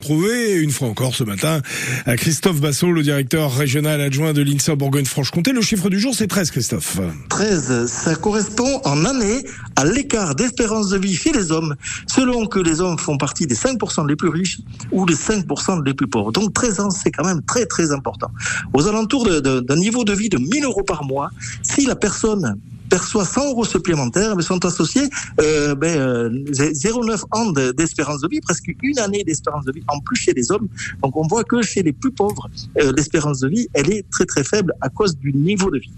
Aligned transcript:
Trouvé 0.00 0.54
une 0.54 0.70
fois 0.70 0.86
encore 0.86 1.16
ce 1.16 1.24
matin 1.24 1.60
à 2.06 2.16
Christophe 2.16 2.60
Bassot, 2.60 2.92
le 2.92 3.02
directeur 3.02 3.52
régional 3.52 4.00
adjoint 4.00 4.32
de 4.32 4.42
l'INSA 4.42 4.76
Bourgogne-Franche-Comté. 4.76 5.50
Le 5.50 5.60
chiffre 5.60 5.90
du 5.90 5.98
jour, 5.98 6.14
c'est 6.14 6.28
13, 6.28 6.52
Christophe. 6.52 7.00
13, 7.30 7.86
ça 7.86 8.14
correspond 8.14 8.80
en 8.84 9.04
année 9.04 9.44
à 9.74 9.84
l'écart 9.84 10.36
d'espérance 10.36 10.90
de 10.90 10.98
vie 10.98 11.16
chez 11.16 11.32
les 11.32 11.50
hommes, 11.50 11.74
selon 12.06 12.46
que 12.46 12.60
les 12.60 12.80
hommes 12.80 12.96
font 12.96 13.18
partie 13.18 13.48
des 13.48 13.56
5% 13.56 14.06
les 14.06 14.14
plus 14.14 14.28
riches 14.28 14.60
ou 14.92 15.04
des 15.04 15.16
5% 15.16 15.84
les 15.84 15.94
plus 15.94 16.06
pauvres. 16.06 16.30
Donc 16.30 16.54
13 16.54 16.78
ans, 16.78 16.90
c'est 16.90 17.10
quand 17.10 17.26
même 17.26 17.42
très 17.42 17.66
très 17.66 17.90
important. 17.90 18.30
Aux 18.74 18.86
alentours 18.86 19.28
d'un 19.42 19.76
niveau 19.76 20.04
de 20.04 20.12
vie 20.12 20.28
de 20.28 20.38
1000 20.38 20.62
euros 20.62 20.84
par 20.84 21.02
mois, 21.02 21.30
si 21.62 21.86
la 21.86 21.96
personne 21.96 22.56
perçoit 22.88 23.24
100 23.24 23.50
euros 23.50 23.64
supplémentaires, 23.64 24.36
mais 24.36 24.42
sont 24.42 24.64
associés 24.64 25.08
euh, 25.40 25.74
ben, 25.74 25.98
euh, 25.98 26.28
0,9 26.50 27.24
ans 27.32 27.52
d'espérance 27.72 28.20
de 28.20 28.28
vie, 28.28 28.40
presque 28.40 28.70
une 28.82 28.98
année 28.98 29.24
d'espérance 29.24 29.64
de 29.64 29.72
vie 29.72 29.82
en 29.88 30.00
plus 30.00 30.16
chez 30.16 30.32
les 30.32 30.50
hommes. 30.50 30.68
Donc 31.02 31.16
on 31.16 31.26
voit 31.26 31.44
que 31.44 31.62
chez 31.62 31.82
les 31.82 31.92
plus 31.92 32.10
pauvres, 32.10 32.48
euh, 32.80 32.92
l'espérance 32.96 33.40
de 33.40 33.48
vie, 33.48 33.68
elle 33.74 33.90
est 33.90 34.08
très 34.10 34.24
très 34.24 34.44
faible 34.44 34.74
à 34.80 34.88
cause 34.88 35.16
du 35.16 35.32
niveau 35.32 35.70
de 35.70 35.78
vie. 35.78 35.92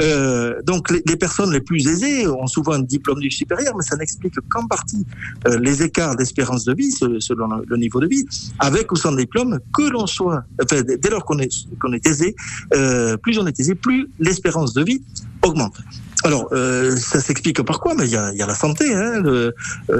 Euh, 0.00 0.60
donc 0.62 0.90
les, 0.90 1.16
personnes 1.16 1.52
les 1.52 1.60
plus 1.60 1.86
aisées 1.86 2.26
ont 2.26 2.46
souvent 2.46 2.72
un 2.72 2.82
diplôme 2.82 3.20
du 3.20 3.30
supérieur, 3.30 3.74
mais 3.76 3.82
ça 3.82 3.96
n'explique 3.96 4.34
qu'en 4.48 4.66
partie 4.66 5.06
euh, 5.46 5.58
les 5.58 5.82
écarts 5.82 6.16
d'espérance 6.16 6.64
de 6.64 6.74
vie 6.74 6.90
selon 6.92 7.48
le 7.66 7.76
niveau 7.76 8.00
de 8.00 8.06
vie, 8.06 8.24
avec 8.58 8.92
ou 8.92 8.96
sans 8.96 9.12
diplôme, 9.12 9.58
que 9.74 9.82
l'on 9.82 10.06
soit, 10.06 10.44
enfin, 10.62 10.82
dès 10.82 11.10
lors 11.10 11.24
qu'on 11.24 11.38
est, 11.38 11.52
qu'on 11.80 11.92
est 11.92 12.06
aisé, 12.06 12.34
euh, 12.74 13.16
plus 13.16 13.38
on 13.38 13.46
est 13.46 13.58
aisé, 13.58 13.74
plus 13.74 14.08
l'espérance 14.18 14.74
de 14.74 14.84
vie 14.84 15.02
augmente. 15.42 15.78
Alors, 16.26 16.48
euh, 16.50 16.96
ça 16.96 17.20
s'explique 17.20 17.62
par 17.62 17.78
quoi? 17.78 17.94
Mais 17.94 18.06
il 18.06 18.10
y 18.10 18.16
a, 18.16 18.32
y 18.34 18.42
a, 18.42 18.46
la 18.46 18.56
santé. 18.56 18.92
Hein, 18.92 19.22
euh, 19.24 19.52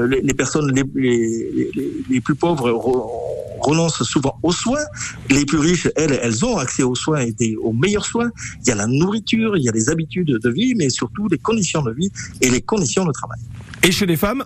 les, 0.08 0.20
les, 0.20 0.34
personnes 0.34 0.72
les, 0.74 0.82
les, 0.96 1.70
les 2.10 2.20
plus 2.20 2.34
pauvres 2.34 2.68
renoncent 3.60 4.02
souvent 4.02 4.36
aux 4.42 4.50
soins. 4.50 4.84
Les 5.30 5.44
plus 5.44 5.58
riches, 5.58 5.88
elles, 5.94 6.18
elles 6.20 6.44
ont 6.44 6.58
accès 6.58 6.82
aux 6.82 6.96
soins 6.96 7.20
et 7.38 7.56
aux 7.56 7.72
meilleurs 7.72 8.06
soins. 8.06 8.32
Il 8.62 8.68
y 8.68 8.72
a 8.72 8.74
la 8.74 8.88
nourriture, 8.88 9.56
il 9.56 9.62
y 9.62 9.68
a 9.68 9.72
les 9.72 9.88
habitudes 9.88 10.36
de 10.42 10.50
vie, 10.50 10.74
mais 10.74 10.90
surtout 10.90 11.28
les 11.28 11.38
conditions 11.38 11.82
de 11.82 11.92
vie 11.92 12.10
et 12.40 12.50
les 12.50 12.60
conditions 12.60 13.04
de 13.04 13.12
travail. 13.12 13.38
Et 13.84 13.92
chez 13.92 14.06
les 14.06 14.16
femmes? 14.16 14.44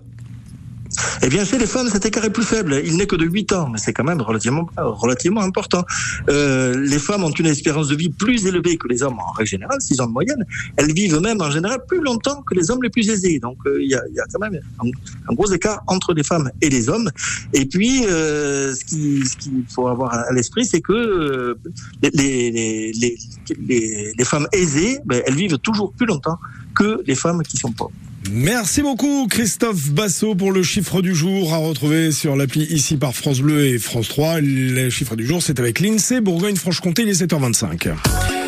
Eh 1.23 1.29
bien, 1.29 1.45
chez 1.45 1.59
les 1.59 1.67
femmes, 1.67 1.89
cet 1.89 2.06
écart 2.06 2.25
est 2.25 2.31
plus 2.31 2.45
faible. 2.45 2.81
Il 2.84 2.97
n'est 2.97 3.06
que 3.06 3.17
de 3.17 3.25
8 3.25 3.53
ans, 3.53 3.69
mais 3.69 3.79
c'est 3.79 3.93
quand 3.93 4.05
même 4.05 4.20
relativement, 4.20 4.69
relativement 4.77 5.43
important. 5.43 5.84
Euh, 6.29 6.77
les 6.87 6.98
femmes 6.98 7.25
ont 7.25 7.31
une 7.31 7.47
espérance 7.47 7.89
de 7.89 7.97
vie 7.97 8.09
plus 8.09 8.47
élevée 8.47 8.77
que 8.77 8.89
les 8.89 9.03
hommes 9.03 9.19
en 9.19 9.33
règle 9.33 9.48
générale, 9.48 9.81
6 9.81 10.01
ans 10.01 10.06
de 10.06 10.12
moyenne. 10.12 10.45
Elles 10.77 10.93
vivent 10.93 11.21
même 11.21 11.41
en 11.41 11.51
général 11.51 11.81
plus 11.87 12.01
longtemps 12.03 12.43
que 12.43 12.55
les 12.55 12.71
hommes 12.71 12.83
les 12.83 12.91
plus 12.91 13.09
aisés. 13.09 13.39
Donc, 13.39 13.59
euh, 13.67 13.83
il 13.83 13.91
y, 13.91 13.95
a, 13.95 14.03
y, 14.12 14.21
a, 14.21 14.25
quand 14.33 14.41
même 14.41 14.59
un, 14.81 15.34
gros 15.34 15.51
écart 15.53 15.83
entre 15.87 16.15
les 16.15 16.25
femmes 16.25 16.51
et 16.61 16.69
les 16.69 16.89
hommes. 16.89 17.11
Et 17.53 17.67
puis, 17.67 18.06
euh, 18.06 18.75
ce 18.75 18.84
qu'il 18.84 19.27
ce 19.28 19.75
faut 19.75 19.89
avoir 19.89 20.15
à 20.15 20.33
l'esprit, 20.33 20.65
c'est 20.65 20.81
que 20.81 20.93
euh, 20.93 21.55
les, 22.03 22.11
les, 22.51 22.93
les, 22.93 23.19
les, 23.59 24.12
les 24.17 24.25
femmes 24.25 24.48
aisées, 24.53 24.98
ben, 25.05 25.23
elles 25.27 25.34
vivent 25.34 25.59
toujours 25.59 25.93
plus 25.93 26.06
longtemps 26.06 26.39
que 26.75 27.03
les 27.06 27.15
femmes 27.15 27.43
qui 27.43 27.56
sont 27.56 27.73
pauvres. 27.73 27.93
Merci 28.28 28.82
beaucoup 28.82 29.26
Christophe 29.28 29.90
Bassot 29.90 30.34
pour 30.34 30.52
le 30.52 30.62
chiffre 30.62 31.00
du 31.00 31.14
jour 31.14 31.54
à 31.54 31.56
retrouver 31.56 32.12
sur 32.12 32.36
l'appli 32.36 32.64
ici 32.64 32.96
par 32.96 33.14
France 33.14 33.40
Bleu 33.40 33.64
et 33.66 33.78
France 33.78 34.08
3. 34.08 34.40
Le 34.42 34.90
chiffre 34.90 35.16
du 35.16 35.26
jour 35.26 35.42
c'est 35.42 35.58
avec 35.58 35.80
l'INSEE 35.80 36.20
Bourgogne-Franche-Comté, 36.20 37.02
il 37.02 37.08
est 37.08 37.22
7h25. 37.22 38.39